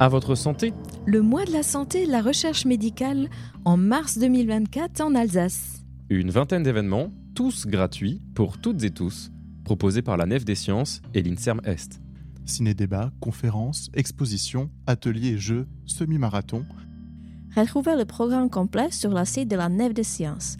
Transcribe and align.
À 0.00 0.08
votre 0.08 0.34
santé 0.34 0.72
Le 1.06 1.22
mois 1.22 1.44
de 1.44 1.52
la 1.52 1.62
santé 1.62 2.02
et 2.02 2.06
de 2.06 2.10
la 2.10 2.20
recherche 2.20 2.64
médicale 2.64 3.28
en 3.64 3.76
mars 3.76 4.18
2024 4.18 5.00
en 5.00 5.14
Alsace. 5.14 5.84
Une 6.10 6.30
vingtaine 6.30 6.64
d'événements, 6.64 7.12
tous 7.36 7.66
gratuits 7.66 8.20
pour 8.34 8.58
toutes 8.58 8.82
et 8.82 8.90
tous, 8.90 9.30
proposés 9.64 10.02
par 10.02 10.16
la 10.16 10.26
Nef 10.26 10.44
des 10.44 10.56
Sciences 10.56 11.00
et 11.14 11.22
l'INSERM 11.22 11.60
Est. 11.64 12.00
Ciné-débats, 12.44 13.12
conférences, 13.20 13.88
expositions, 13.94 14.68
ateliers 14.88 15.34
et 15.34 15.38
jeux, 15.38 15.68
semi-marathon. 15.86 16.64
Retrouvez 17.56 17.96
le 17.96 18.04
programme 18.04 18.50
complet 18.50 18.90
sur 18.90 19.10
la 19.10 19.24
site 19.24 19.48
de 19.48 19.56
la 19.56 19.68
Nef 19.68 19.94
des 19.94 20.02
Sciences. 20.02 20.56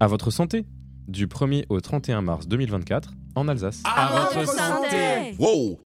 À 0.00 0.06
votre 0.06 0.30
santé 0.30 0.66
Du 1.08 1.26
1er 1.28 1.64
au 1.70 1.80
31 1.80 2.20
mars 2.20 2.46
2024 2.46 3.14
en 3.36 3.48
Alsace. 3.48 3.82
À 3.86 4.28
votre 4.34 4.46
santé 4.46 5.34
Wow 5.38 5.85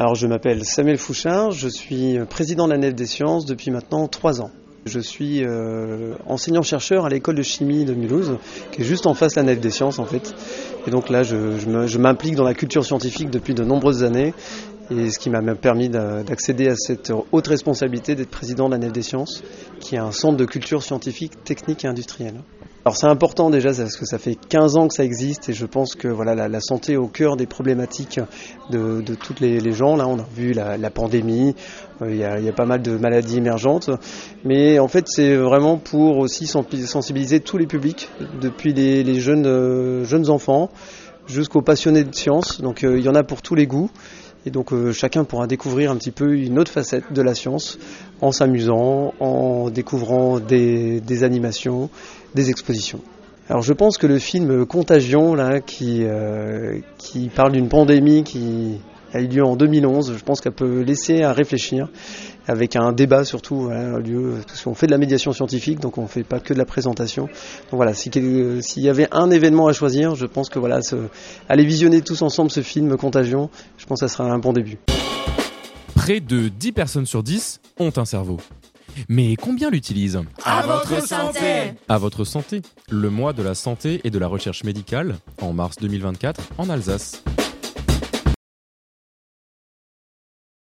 Alors 0.00 0.14
je 0.14 0.26
m'appelle 0.26 0.64
Samuel 0.64 0.96
Fouchard, 0.96 1.50
je 1.50 1.68
suis 1.68 2.18
président 2.30 2.64
de 2.64 2.72
la 2.72 2.78
Nef 2.78 2.94
des 2.94 3.04
Sciences 3.04 3.44
depuis 3.44 3.70
maintenant 3.70 4.08
trois 4.08 4.40
ans. 4.40 4.50
Je 4.86 4.98
suis 4.98 5.44
euh, 5.44 6.14
enseignant-chercheur 6.26 7.04
à 7.04 7.10
l'école 7.10 7.34
de 7.34 7.42
chimie 7.42 7.84
de 7.84 7.92
Mulhouse, 7.92 8.38
qui 8.72 8.80
est 8.80 8.84
juste 8.84 9.06
en 9.06 9.12
face 9.12 9.34
de 9.34 9.40
la 9.40 9.42
Nef 9.42 9.60
des 9.60 9.70
Sciences 9.70 9.98
en 9.98 10.06
fait. 10.06 10.34
Et 10.86 10.90
donc 10.90 11.10
là, 11.10 11.22
je, 11.22 11.98
m'implique 11.98 12.34
dans 12.34 12.44
la 12.44 12.54
culture 12.54 12.82
scientifique 12.82 13.28
depuis 13.28 13.52
de 13.52 13.62
nombreuses 13.62 14.02
années, 14.02 14.32
et 14.90 15.10
ce 15.10 15.18
qui 15.18 15.28
m'a 15.28 15.42
permis 15.54 15.90
d'a- 15.90 16.22
d'accéder 16.22 16.68
à 16.68 16.76
cette 16.76 17.12
haute 17.30 17.48
responsabilité 17.48 18.14
d'être 18.14 18.30
président 18.30 18.68
de 18.70 18.76
la 18.76 18.78
Nef 18.78 18.92
des 18.92 19.02
Sciences, 19.02 19.42
qui 19.80 19.96
est 19.96 19.98
un 19.98 20.12
centre 20.12 20.38
de 20.38 20.46
culture 20.46 20.82
scientifique, 20.82 21.44
technique 21.44 21.84
et 21.84 21.88
industrielle. 21.88 22.40
Alors 22.86 22.96
c'est 22.96 23.08
important 23.08 23.50
déjà 23.50 23.74
parce 23.74 23.98
que 23.98 24.06
ça 24.06 24.18
fait 24.18 24.36
15 24.36 24.76
ans 24.76 24.88
que 24.88 24.94
ça 24.94 25.04
existe 25.04 25.50
et 25.50 25.52
je 25.52 25.66
pense 25.66 25.94
que 25.94 26.08
voilà 26.08 26.48
la, 26.48 26.60
santé 26.60 26.94
est 26.94 26.96
au 26.96 27.08
cœur 27.08 27.36
des 27.36 27.46
problématiques 27.46 28.20
de, 28.70 29.02
toutes 29.14 29.40
les, 29.40 29.72
gens. 29.72 29.96
Là 29.96 30.08
on 30.08 30.18
a 30.18 30.26
vu 30.34 30.54
la, 30.54 30.90
pandémie, 30.90 31.54
euh, 32.00 32.10
il 32.10 32.16
y, 32.16 32.48
a, 32.48 32.52
pas 32.52 32.64
mal 32.64 32.80
de 32.80 32.96
maladies 32.96 33.36
émergentes, 33.36 33.90
mais 34.46 34.78
en 34.78 34.88
fait 34.88 35.04
c'est 35.08 35.36
vraiment 35.36 35.76
pour 35.76 36.16
aussi 36.16 36.46
sensi- 36.46 36.86
sensibiliser 36.86 37.40
tous 37.40 37.58
les 37.58 37.66
publics, 37.66 38.08
depuis 38.40 38.72
les, 38.72 39.04
euh, 39.28 40.04
jeunes 40.04 40.30
enfants 40.30 40.70
jusqu'aux 41.26 41.62
passionnés 41.62 42.04
de 42.04 42.14
sciences. 42.14 42.62
Donc 42.62 42.82
euh, 42.82 42.98
il 42.98 43.04
y 43.04 43.10
en 43.10 43.14
a 43.14 43.22
pour 43.22 43.42
tous 43.42 43.54
les 43.54 43.66
goûts. 43.66 43.90
Et 44.46 44.50
donc 44.50 44.72
euh, 44.72 44.92
chacun 44.92 45.24
pourra 45.24 45.46
découvrir 45.46 45.90
un 45.90 45.96
petit 45.96 46.10
peu 46.10 46.36
une 46.36 46.58
autre 46.58 46.72
facette 46.72 47.12
de 47.12 47.22
la 47.22 47.34
science 47.34 47.78
en 48.20 48.32
s'amusant, 48.32 49.12
en 49.20 49.70
découvrant 49.70 50.40
des, 50.40 51.24
animations, 51.24 51.90
des 52.34 52.50
expositions. 52.50 53.00
Alors 53.48 53.62
je 53.62 53.72
pense 53.72 53.98
que 53.98 54.06
le 54.06 54.18
film 54.18 54.64
Contagion, 54.64 55.34
là, 55.34 55.60
qui, 55.60 56.04
euh, 56.04 56.78
qui 56.98 57.28
parle 57.28 57.52
d'une 57.52 57.68
pandémie 57.68 58.24
qui 58.24 58.78
a 59.12 59.20
eu 59.20 59.26
lieu 59.26 59.44
en 59.44 59.56
2011, 59.56 60.14
je 60.16 60.24
pense 60.24 60.40
qu'elle 60.40 60.52
peut 60.52 60.80
laisser 60.82 61.22
à 61.22 61.32
réfléchir, 61.32 61.88
avec 62.46 62.76
un 62.76 62.92
débat 62.92 63.24
surtout, 63.24 63.62
voilà, 63.62 63.96
a 63.96 63.98
lieu, 63.98 64.34
parce 64.46 64.62
qu'on 64.62 64.74
fait 64.74 64.86
de 64.86 64.92
la 64.92 64.98
médiation 64.98 65.32
scientifique, 65.32 65.80
donc 65.80 65.98
on 65.98 66.02
ne 66.02 66.08
fait 66.08 66.24
pas 66.24 66.40
que 66.40 66.52
de 66.54 66.58
la 66.58 66.64
présentation. 66.64 67.24
Donc 67.24 67.72
voilà, 67.72 67.94
si 67.94 68.10
quel- 68.10 68.62
s'il 68.62 68.82
y 68.82 68.88
avait 68.88 69.08
un 69.12 69.30
événement 69.30 69.66
à 69.68 69.72
choisir, 69.72 70.14
je 70.14 70.26
pense 70.26 70.48
que 70.48 70.58
voilà, 70.58 70.82
ce, 70.82 70.96
aller 71.48 71.64
visionner 71.64 72.02
tous 72.02 72.22
ensemble 72.22 72.50
ce 72.50 72.60
film 72.62 72.96
Contagion, 72.96 73.50
je 73.78 73.86
pense 73.86 74.00
que 74.00 74.06
ça 74.08 74.12
sera 74.12 74.30
un 74.30 74.38
bon 74.38 74.52
début. 74.52 74.78
Près 75.94 76.20
de 76.20 76.48
10 76.48 76.72
personnes 76.72 77.06
sur 77.06 77.22
10 77.22 77.60
ont 77.78 77.92
un 77.96 78.04
cerveau. 78.04 78.38
Mais 79.08 79.36
combien 79.36 79.70
l'utilisent? 79.70 80.20
À 80.44 80.62
votre 80.66 81.06
santé 81.06 81.38
À 81.88 81.98
votre 81.98 82.24
santé, 82.24 82.62
le 82.90 83.10
mois 83.10 83.32
de 83.32 83.42
la 83.42 83.54
santé 83.54 84.00
et 84.04 84.10
de 84.10 84.18
la 84.18 84.26
recherche 84.26 84.64
médicale 84.64 85.16
en 85.40 85.52
mars 85.52 85.76
2024 85.80 86.40
en 86.58 86.68
Alsace. 86.70 87.22